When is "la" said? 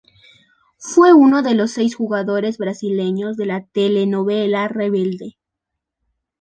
3.45-3.63